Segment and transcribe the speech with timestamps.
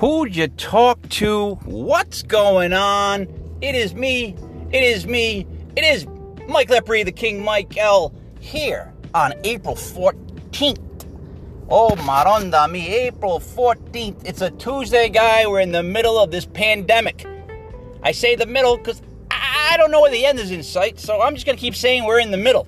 [0.00, 1.56] Who'd you talk to?
[1.66, 3.28] What's going on?
[3.60, 4.34] It is me.
[4.72, 5.46] It is me.
[5.76, 6.06] It is
[6.48, 11.04] Mike Lepre, the King Mike L, here on April 14th.
[11.68, 14.22] Oh, Maronda, me, April 14th.
[14.24, 15.46] It's a Tuesday, guy.
[15.46, 17.26] We're in the middle of this pandemic.
[18.02, 21.20] I say the middle because I don't know where the end is in sight, so
[21.20, 22.66] I'm just going to keep saying we're in the middle.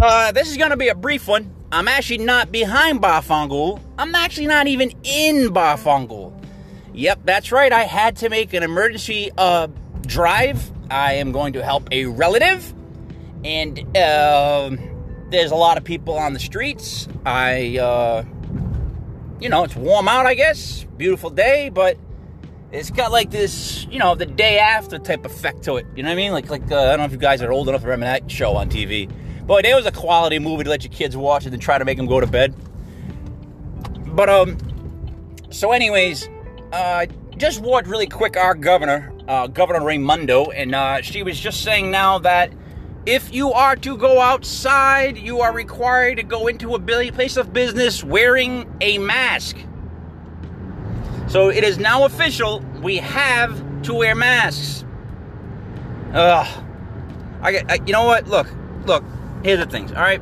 [0.00, 1.55] Uh, this is going to be a brief one.
[1.72, 3.80] I'm actually not behind Bar Fongool.
[3.98, 6.32] I'm actually not even in Bar Fongool.
[6.94, 7.72] Yep, that's right.
[7.72, 9.66] I had to make an emergency uh,
[10.06, 10.70] drive.
[10.90, 12.72] I am going to help a relative,
[13.44, 14.70] and uh,
[15.30, 17.08] there's a lot of people on the streets.
[17.26, 18.24] I, uh,
[19.40, 20.84] you know, it's warm out, I guess.
[20.96, 21.98] Beautiful day, but
[22.70, 25.86] it's got like this, you know, the day after type effect to it.
[25.96, 26.32] You know what I mean?
[26.32, 28.30] Like, like uh, I don't know if you guys are old enough to remember that
[28.30, 29.10] show on TV.
[29.46, 31.84] Boy, there was a quality movie to let your kids watch and then try to
[31.84, 32.52] make them go to bed.
[34.08, 34.58] But um,
[35.50, 36.28] so anyways,
[36.72, 41.62] uh, just watched really quick our governor, uh, Governor Raimondo, and uh, she was just
[41.62, 42.52] saying now that
[43.04, 47.52] if you are to go outside, you are required to go into a place of
[47.52, 49.56] business wearing a mask.
[51.28, 52.64] So it is now official.
[52.82, 54.84] We have to wear masks.
[56.14, 56.64] Ugh.
[57.42, 58.26] I, I you know what?
[58.26, 58.48] Look,
[58.86, 59.04] look
[59.46, 60.20] here's the things, all right?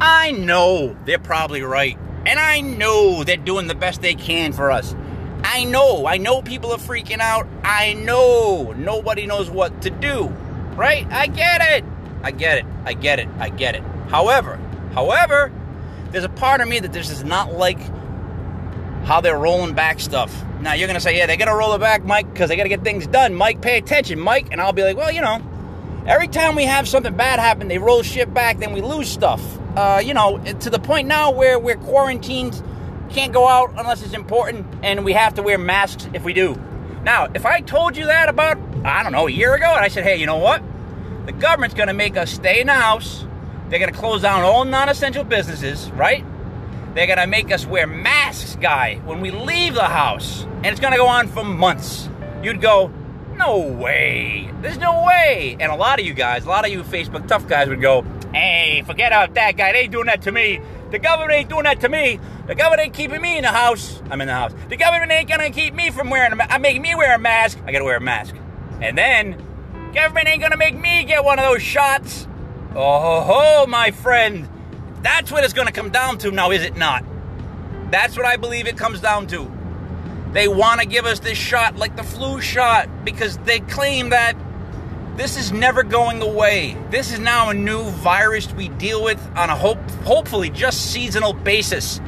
[0.00, 1.96] I know they're probably right.
[2.26, 4.96] And I know they're doing the best they can for us.
[5.44, 6.06] I know.
[6.06, 7.46] I know people are freaking out.
[7.62, 10.26] I know nobody knows what to do.
[10.74, 11.06] Right?
[11.10, 11.84] I get it.
[12.22, 12.64] I get it.
[12.84, 13.28] I get it.
[13.38, 13.82] I get it.
[14.08, 14.58] However,
[14.92, 15.52] however,
[16.10, 17.78] there's a part of me that this is not like
[19.04, 20.44] how they're rolling back stuff.
[20.60, 22.82] Now you're gonna say, yeah, they gotta roll it back, Mike, because they gotta get
[22.82, 23.34] things done.
[23.34, 24.48] Mike, pay attention, Mike.
[24.50, 25.40] And I'll be like, well, you know,
[26.06, 29.40] Every time we have something bad happen, they roll shit back, then we lose stuff.
[29.76, 32.60] Uh, you know, to the point now where we're quarantined,
[33.10, 36.60] can't go out unless it's important, and we have to wear masks if we do.
[37.04, 39.88] Now, if I told you that about, I don't know, a year ago, and I
[39.88, 40.60] said, hey, you know what?
[41.26, 43.24] The government's gonna make us stay in the house,
[43.68, 46.24] they're gonna close down all non essential businesses, right?
[46.94, 50.96] They're gonna make us wear masks, guy, when we leave the house, and it's gonna
[50.96, 52.08] go on for months.
[52.42, 52.92] You'd go,
[53.36, 54.50] no way.
[54.60, 55.56] There's no way.
[55.60, 58.02] And a lot of you guys, a lot of you Facebook tough guys would go,
[58.32, 59.72] hey, forget about that guy.
[59.72, 60.60] They ain't doing that to me.
[60.90, 62.20] The government ain't doing that to me.
[62.46, 64.02] The government ain't keeping me in the house.
[64.10, 64.52] I'm in the house.
[64.68, 66.52] The government ain't gonna keep me from wearing a mask.
[66.52, 67.58] I'm making me wear a mask.
[67.64, 68.34] I gotta wear a mask.
[68.80, 69.36] And then,
[69.94, 72.28] government ain't gonna make me get one of those shots.
[72.74, 74.48] Oh, ho, ho, my friend.
[75.02, 77.04] That's what it's gonna come down to now, is it not?
[77.90, 79.50] That's what I believe it comes down to.
[80.32, 84.34] They want to give us this shot like the flu shot because they claim that
[85.16, 86.76] this is never going away.
[86.90, 91.34] This is now a new virus we deal with on a hope, hopefully just seasonal
[91.34, 92.00] basis.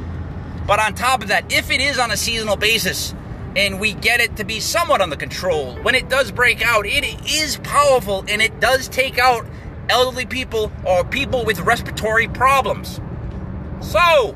[0.67, 3.15] But on top of that, if it is on a seasonal basis
[3.57, 7.05] and we get it to be somewhat under control, when it does break out, it
[7.31, 9.47] is powerful and it does take out
[9.91, 13.03] elderly people or people with respiratory problems.
[13.81, 14.33] So,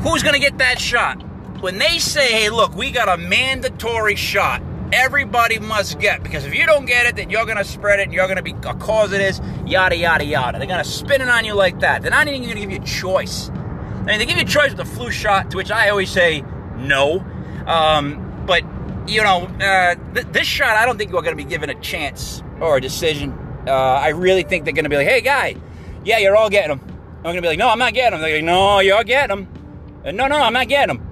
[0.00, 1.27] who's going to get that shot?
[1.60, 6.54] When they say, hey, look, we got a mandatory shot, everybody must get, because if
[6.54, 8.54] you don't get it, then you're going to spread it and you're going to be
[8.66, 10.58] a cause of this, yada, yada, yada.
[10.58, 12.02] They're going to spin it on you like that.
[12.02, 13.50] They're not even going to give you a choice.
[13.50, 16.10] I mean, they give you a choice with the flu shot, to which I always
[16.10, 16.42] say
[16.76, 17.24] no.
[17.66, 18.62] Um, but,
[19.06, 21.80] you know, uh, th- this shot, I don't think you're going to be given a
[21.80, 23.32] chance or a decision.
[23.66, 25.56] Uh, I really think they're going to be like, hey, guy,
[26.04, 26.80] yeah, you're all getting them.
[27.18, 28.22] I'm going to be like, no, I'm not getting them.
[28.22, 30.02] They're like, no, you're getting them.
[30.06, 31.07] Uh, no, no, I'm not getting them.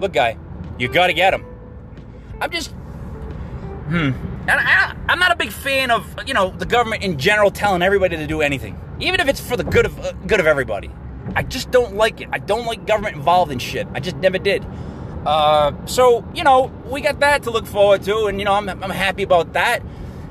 [0.00, 0.36] Look, guy,
[0.78, 1.44] you got to get him.
[2.40, 4.12] I'm just, hmm.
[4.48, 7.82] And I, I'm not a big fan of you know the government in general telling
[7.82, 10.90] everybody to do anything, even if it's for the good of uh, good of everybody.
[11.36, 12.28] I just don't like it.
[12.32, 13.86] I don't like government involved in shit.
[13.94, 14.66] I just never did.
[15.26, 18.68] Uh, so you know we got that to look forward to, and you know I'm
[18.68, 19.82] I'm happy about that.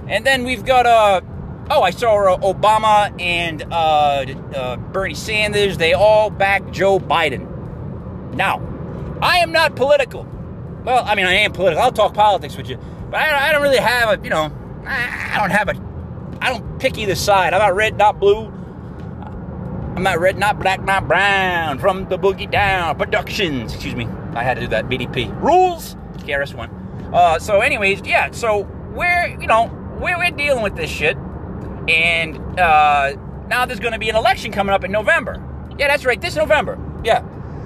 [0.07, 1.21] And then we've got uh
[1.69, 4.25] oh I saw uh, Obama and uh,
[4.55, 5.77] uh, Bernie Sanders.
[5.77, 7.45] They all back Joe Biden.
[8.33, 8.59] Now,
[9.21, 10.25] I am not political.
[10.83, 11.83] Well, I mean, I am political.
[11.83, 12.77] I'll talk politics with you,
[13.09, 14.51] but I, I don't really have a, you know,
[14.85, 17.53] I, I don't have a, I don't pick either side.
[17.53, 18.45] I'm not red, not blue.
[19.95, 21.77] I'm not red, not black, not brown.
[21.79, 23.73] From the Boogie Down Productions.
[23.73, 24.07] Excuse me.
[24.33, 24.85] I had to do that.
[24.85, 25.29] BDP.
[25.41, 25.95] Rules.
[26.19, 26.69] KRS-One.
[27.13, 28.31] Uh, so, anyways, yeah.
[28.31, 28.61] So,
[28.93, 29.65] we're, you know,
[29.99, 31.17] we're, we're dealing with this shit.
[31.89, 33.15] And uh,
[33.47, 35.43] now there's going to be an election coming up in November.
[35.77, 36.21] Yeah, that's right.
[36.21, 36.79] This November.
[37.03, 37.25] Yeah.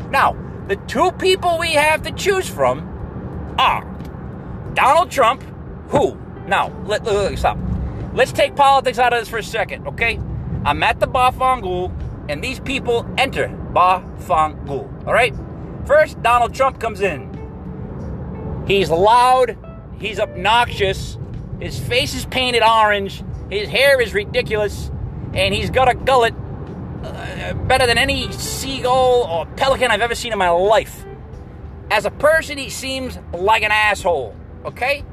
[0.09, 0.33] Now,
[0.68, 3.83] the two people we have to choose from are
[4.74, 5.44] Donald Trump,
[5.89, 6.18] who,
[6.48, 7.57] now, let, let, let, stop.
[8.13, 10.19] Let's take politics out of this for a second, okay?
[10.65, 11.92] I'm at the Bar Fongool,
[12.30, 15.36] and these people enter Bar Fongool, all right?
[15.86, 17.33] First, Donald Trump comes in.
[18.68, 19.57] He's loud.
[20.00, 21.18] He's obnoxious.
[21.59, 23.24] His face is painted orange.
[23.50, 24.89] His hair is ridiculous.
[25.33, 26.33] And he's got a gullet
[27.03, 31.05] uh, better than any seagull or pelican I've ever seen in my life.
[31.91, 34.35] As a person, he seems like an asshole,
[34.65, 35.03] okay?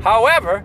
[0.00, 0.64] However,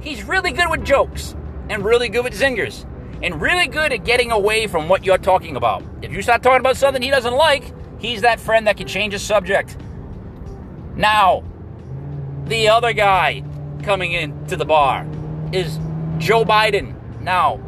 [0.00, 1.36] he's really good with jokes
[1.68, 2.84] and really good with zingers
[3.22, 5.82] and really good at getting away from what you're talking about.
[6.02, 9.12] If you start talking about something he doesn't like, he's that friend that can change
[9.12, 9.76] the subject.
[10.94, 11.44] Now,
[12.44, 13.42] the other guy
[13.82, 15.06] coming into the bar
[15.52, 15.78] is
[16.18, 16.94] Joe Biden.
[17.20, 17.60] Now,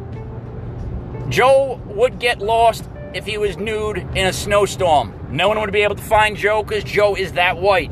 [1.29, 5.13] Joe would get lost if he was nude in a snowstorm.
[5.29, 7.91] No one would be able to find Joe because Joe is that white.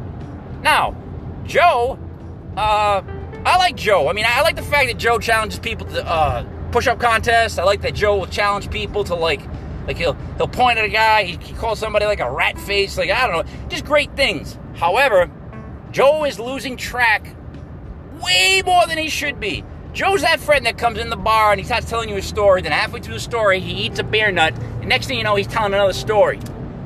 [0.61, 0.95] Now,
[1.45, 1.99] Joe,
[2.55, 3.03] uh,
[3.45, 4.09] I like Joe.
[4.09, 7.57] I mean, I like the fact that Joe challenges people to uh, push-up contests.
[7.59, 9.41] I like that Joe will challenge people to like,
[9.85, 11.23] like he'll he'll point at a guy.
[11.23, 12.97] He, he calls somebody like a rat face.
[12.97, 14.57] Like I don't know, just great things.
[14.75, 15.29] However,
[15.91, 17.35] Joe is losing track
[18.21, 19.63] way more than he should be.
[19.97, 22.61] Joe's that friend that comes in the bar and he starts telling you a story.
[22.61, 24.53] Then halfway through the story, he eats a beer nut.
[24.53, 26.39] And next thing you know, he's telling another story.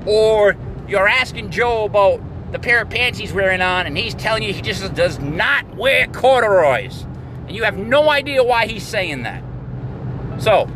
[0.05, 0.55] Or
[0.87, 2.21] you're asking Joe about
[2.53, 5.75] the pair of pants he's wearing on, and he's telling you he just does not
[5.75, 7.05] wear corduroys.
[7.47, 9.43] And you have no idea why he's saying that.
[10.39, 10.69] So,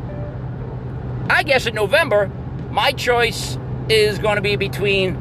[1.29, 2.29] I guess in November,
[2.69, 5.15] my choice is going to be between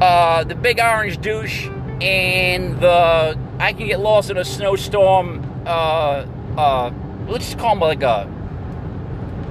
[0.00, 1.68] uh, the big orange douche
[2.00, 5.45] and the I can get lost in a snowstorm.
[5.66, 6.26] Uh,
[6.56, 6.92] uh,
[7.28, 8.32] let's just call him like a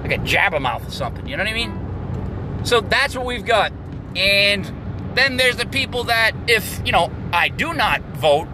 [0.02, 1.28] like a jabbermouth or something.
[1.28, 2.66] You know what I mean?
[2.66, 3.72] So that's what we've got.
[4.16, 4.72] And
[5.16, 8.48] then there's the people that, if you know, I do not vote,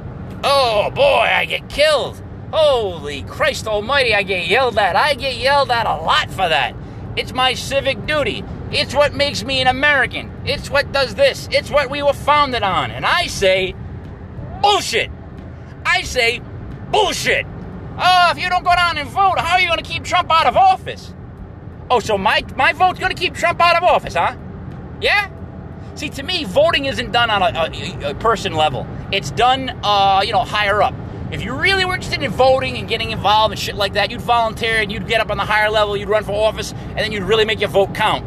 [0.44, 2.22] oh boy, I get killed.
[2.52, 4.96] Holy Christ Almighty, I get yelled at.
[4.96, 6.76] I get yelled at a lot for that.
[7.16, 8.44] It's my civic duty.
[8.72, 10.32] It's what makes me an American.
[10.46, 11.48] It's what does this.
[11.52, 12.92] It's what we were founded on.
[12.92, 13.76] And I say,
[14.62, 15.12] bullshit.
[15.86, 16.42] I say,
[16.92, 17.46] bullshit.
[17.98, 20.32] Oh, if you don't go down and vote, how are you going to keep Trump
[20.32, 21.14] out of office?
[21.90, 24.36] Oh, so my, my vote's going to keep Trump out of office, huh?
[25.02, 25.30] Yeah?
[25.96, 28.88] See, to me, voting isn't done on a, a, a person level.
[29.12, 30.94] It's done, uh, you know, higher up.
[31.32, 34.22] If you really were interested in voting and getting involved and shit like that, you'd
[34.22, 37.12] volunteer and you'd get up on the higher level, you'd run for office, and then
[37.12, 38.26] you'd really make your vote count.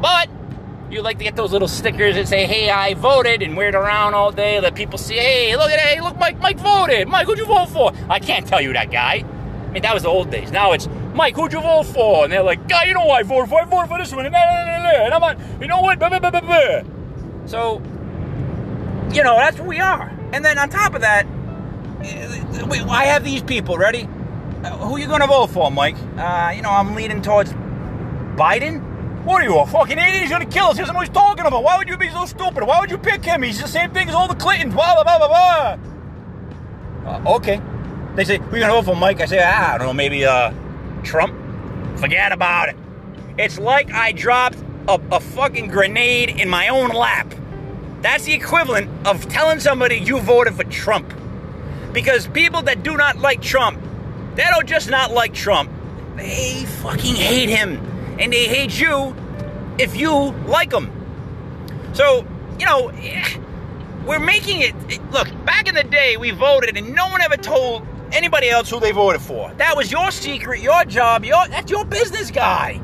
[0.00, 0.28] But
[0.94, 3.74] you like to get those little stickers that say, "Hey, I voted," and wear it
[3.74, 4.60] around all day.
[4.60, 7.08] Let people see, "Hey, look at hey, look, Mike, Mike voted.
[7.08, 9.24] Mike, who'd you vote for?" I can't tell you that guy.
[9.68, 10.52] I mean, that was the old days.
[10.52, 12.24] Now it's Mike, who'd you vote for?
[12.24, 13.60] And they're like, "Guy, you know who I voted for?
[13.60, 15.98] I voted for this one." And, I'm like, you know what?
[17.46, 17.82] So,
[19.12, 20.10] you know, that's what we are.
[20.32, 21.26] And then on top of that,
[22.88, 24.08] I have these people ready.
[24.64, 25.96] Who are you going to vote for, Mike?
[26.16, 28.93] Uh, you know, I'm leaning towards Biden.
[29.24, 30.20] What are you, a fucking idiot?
[30.20, 30.76] He's gonna kill us.
[30.76, 31.64] He doesn't know what he's talking about.
[31.64, 32.62] Why would you be so stupid?
[32.62, 33.42] Why would you pick him?
[33.42, 34.74] He's the same thing as all the Clintons.
[34.74, 35.78] Blah, blah, blah, blah,
[37.02, 37.10] blah.
[37.10, 37.60] Uh, okay.
[38.16, 39.20] They say, we're gonna vote for Mike.
[39.20, 40.52] I say, ah, I don't know, maybe uh,
[41.02, 41.34] Trump?
[41.98, 42.76] Forget about it.
[43.38, 47.34] It's like I dropped a, a fucking grenade in my own lap.
[48.02, 51.12] That's the equivalent of telling somebody you voted for Trump.
[51.92, 53.80] Because people that do not like Trump,
[54.34, 55.70] they don't just not like Trump,
[56.16, 57.80] they fucking hate him.
[58.18, 59.14] And they hate you
[59.78, 60.12] if you
[60.46, 60.90] like them.
[61.94, 62.26] So,
[62.58, 63.38] you know, eh,
[64.06, 64.74] we're making it.
[64.90, 68.70] Eh, look, back in the day, we voted and no one ever told anybody else
[68.70, 69.52] who they voted for.
[69.54, 72.80] That was your secret, your job, your that's your business guy.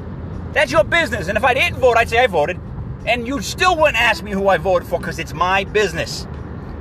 [0.53, 1.29] That's your business.
[1.29, 2.59] And if I didn't vote, I'd say I voted.
[3.07, 6.27] And you still wouldn't ask me who I voted for because it's my business.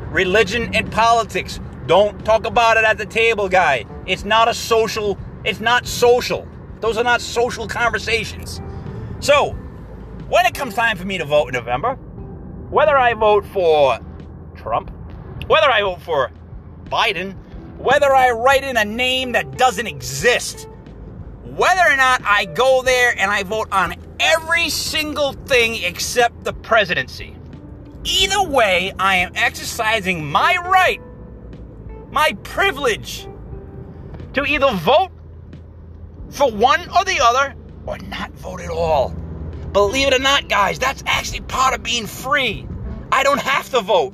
[0.10, 1.60] Religion and politics.
[1.86, 3.86] Don't talk about it at the table, guy.
[4.06, 6.48] It's not a social, it's not social.
[6.80, 8.62] Those are not social conversations.
[9.20, 9.52] So,
[10.30, 11.96] when it comes time for me to vote in November,
[12.70, 14.00] whether I vote for
[14.56, 14.92] Trump,
[15.48, 16.32] whether I vote for
[16.86, 17.36] Biden,
[17.78, 20.68] whether I write in a name that doesn't exist,
[21.44, 26.54] whether or not I go there and I vote on every single thing except the
[26.54, 27.36] presidency.
[28.04, 31.02] Either way, I am exercising my right,
[32.12, 33.28] my privilege,
[34.34, 35.12] to either vote
[36.30, 37.56] for one or the other
[37.86, 39.10] or not vote at all.
[39.72, 42.68] Believe it or not, guys, that's actually part of being free.
[43.12, 44.14] I don't have to vote.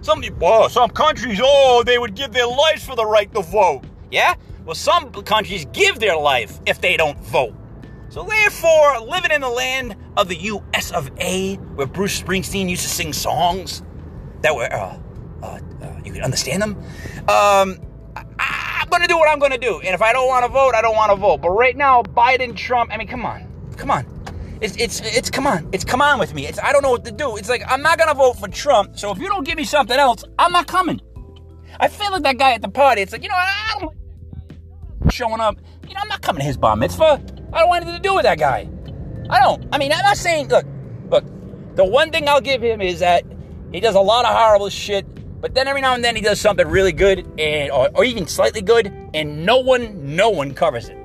[0.00, 3.82] Some oh, some countries, oh, they would give their lives for the right to vote.
[4.10, 4.34] Yeah?
[4.64, 7.54] Well, some countries give their life if they don't vote.
[8.08, 10.92] So therefore, living in the land of the U.S.
[10.92, 13.82] of A., where Bruce Springsteen used to sing songs
[14.42, 14.98] that were, uh,
[15.42, 16.76] uh, uh, you can understand them,
[17.28, 17.78] um,
[18.86, 19.80] Am going to do what I'm going to do.
[19.80, 21.38] And if I don't want to vote, I don't want to vote.
[21.38, 23.44] But right now, Biden, Trump, I mean, come on.
[23.76, 24.06] Come on.
[24.60, 25.68] It's, it's, it's, come on.
[25.72, 26.46] It's come on with me.
[26.46, 27.36] It's, I don't know what to do.
[27.36, 28.96] It's like, I'm not going to vote for Trump.
[28.96, 31.00] So if you don't give me something else, I'm not coming.
[31.80, 33.02] I feel like that guy at the party.
[33.02, 33.82] It's like, you know, what, I don't
[35.02, 35.56] like showing up.
[35.88, 37.20] You know, I'm not coming to his bar mitzvah.
[37.52, 38.68] I don't want anything to do with that guy.
[39.28, 39.66] I don't.
[39.72, 40.64] I mean, I'm not saying, look,
[41.10, 41.24] look,
[41.74, 43.24] the one thing I'll give him is that
[43.72, 45.06] he does a lot of horrible shit,
[45.40, 48.26] but then every now and then he does something really good and or, or even
[48.26, 50.98] slightly good, and no one, no one covers it.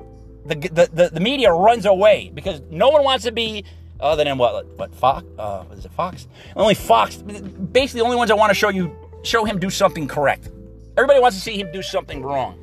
[0.46, 3.64] The, the, the, the media runs away because no one wants to be
[4.00, 6.26] other than what what Fox uh is it Fox?
[6.56, 10.08] Only Fox basically the only ones that want to show you show him do something
[10.08, 10.48] correct.
[10.96, 12.58] Everybody wants to see him do something wrong.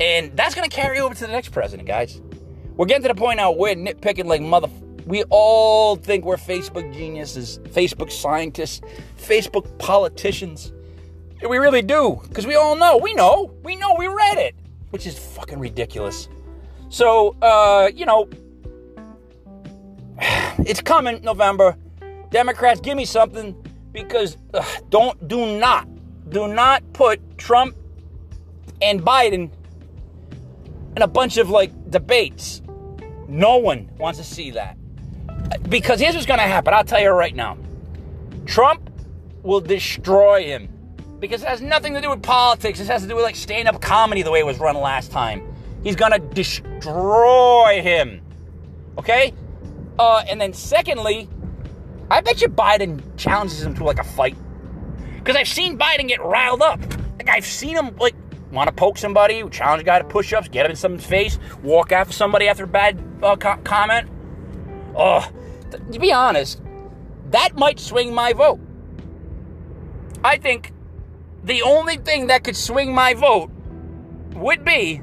[0.00, 2.20] And that's going to carry over to the next president, guys.
[2.76, 4.68] We're getting to the point now we're nitpicking like mother.
[5.06, 8.80] We all think we're Facebook geniuses, Facebook scientists,
[9.18, 10.72] Facebook politicians.
[11.46, 12.96] We really do, because we all know.
[12.96, 13.54] We know.
[13.62, 13.94] We know.
[13.96, 14.54] We read it,
[14.90, 16.28] which is fucking ridiculous.
[16.88, 18.28] So, uh, you know,
[20.58, 21.76] it's coming November.
[22.30, 23.56] Democrats, give me something
[23.92, 25.88] because ugh, don't do not
[26.30, 27.74] do not put Trump
[28.82, 29.50] and Biden
[30.96, 32.62] in a bunch of like debates.
[33.28, 34.76] No one wants to see that.
[35.68, 36.74] Because here's what's going to happen.
[36.74, 37.56] I'll tell you right now.
[38.46, 38.90] Trump
[39.42, 40.68] will destroy him.
[41.20, 42.78] Because it has nothing to do with politics.
[42.78, 45.10] This has to do with like stand up comedy the way it was run last
[45.10, 45.42] time.
[45.82, 48.20] He's to destroy him.
[48.98, 49.32] Okay?
[49.98, 51.28] Uh, and then secondly,
[52.10, 54.36] I bet you Biden challenges him to like a fight.
[55.16, 56.80] Because I've seen Biden get riled up.
[57.16, 58.14] Like I've seen him like
[58.50, 61.92] want to poke somebody, challenge a guy to push-ups, get him in someone's face, walk
[61.92, 64.08] after somebody after a bad uh, co- comment.
[65.70, 66.62] Th- to be honest,
[67.30, 68.60] that might swing my vote.
[70.24, 70.72] I think
[71.48, 73.50] the only thing that could swing my vote
[74.34, 75.00] would be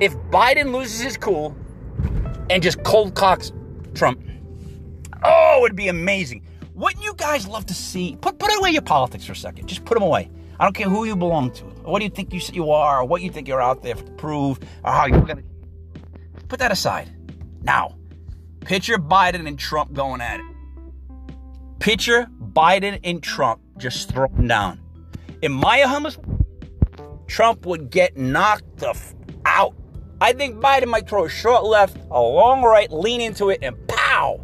[0.00, 1.56] if Biden loses his cool
[2.50, 3.52] and just cold cocks
[3.94, 4.20] Trump.
[5.24, 6.44] Oh, it would be amazing.
[6.74, 8.16] Wouldn't you guys love to see?
[8.20, 9.68] Put put away your politics for a second.
[9.68, 10.30] Just put them away.
[10.60, 13.04] I don't care who you belong to, what do you think you you are, or
[13.04, 15.42] what you think you're out there to prove, or how you're gonna.
[16.48, 17.14] Put that aside.
[17.62, 17.96] Now,
[18.60, 20.46] picture Biden and Trump going at it.
[21.78, 24.80] Picture Biden and Trump just throwing down.
[25.42, 26.12] In my humble,
[27.26, 29.14] Trump would get knocked the f-
[29.44, 29.74] out.
[30.20, 33.76] I think Biden might throw a short left, a long right, lean into it, and
[33.86, 34.40] pow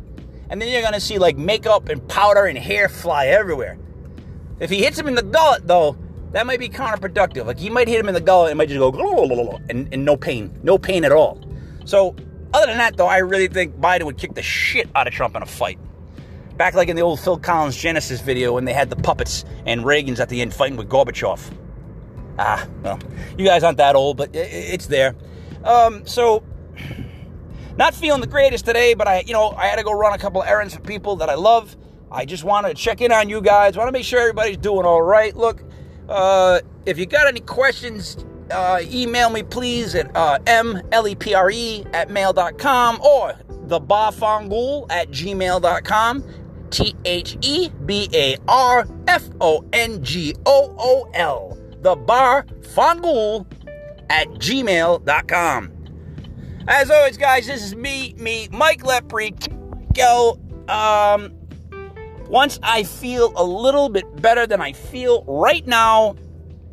[0.50, 3.78] and then you're gonna see like makeup and powder and hair fly everywhere.
[4.60, 5.96] If he hits him in the gullet, though,
[6.32, 7.46] that might be counterproductive.
[7.46, 10.16] Like he might hit him in the gullet and might just go and, and no
[10.16, 11.40] pain, no pain at all.
[11.84, 12.14] So
[12.52, 15.34] other than that, though, I really think Biden would kick the shit out of Trump
[15.34, 15.78] in a fight.
[16.56, 19.84] Back like in the old Phil Collins Genesis video when they had the puppets and
[19.84, 21.52] Reagan's at the end fighting with Gorbachev.
[22.38, 22.98] Ah, well,
[23.36, 25.14] you guys aren't that old, but it's there.
[25.64, 26.44] Um, so
[27.76, 30.18] not feeling the greatest today, but I, you know, I had to go run a
[30.18, 31.76] couple errands for people that I love.
[32.10, 33.76] I just wanted to check in on you guys.
[33.76, 35.34] Want to make sure everybody's doing all right.
[35.36, 35.64] Look,
[36.08, 43.00] uh, if you got any questions, uh, email me please at uh, mlepre at mail.com
[43.00, 43.32] or
[43.66, 46.24] thebarfongool at gmail.com.
[46.74, 51.56] T H E B A R F O N G O O L.
[51.82, 53.46] The bar fongool
[54.10, 55.70] at gmail.com.
[56.66, 59.32] As always, guys, this is me, me, Mike Lepre.
[59.94, 60.40] Go.
[60.66, 61.32] Um,
[62.28, 66.16] once I feel a little bit better than I feel right now,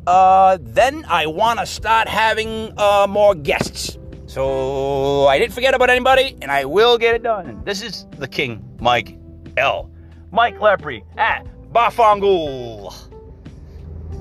[0.08, 3.98] uh, then I want to start having uh, more guests.
[4.26, 7.62] So I didn't forget about anybody, and I will get it done.
[7.64, 9.16] This is the King, Mike
[9.56, 9.91] L.
[10.32, 12.92] Mike Lepre at Bar Fongool.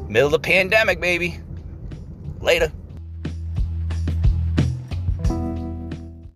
[0.09, 1.39] Middle of the pandemic, baby.
[2.41, 2.71] Later.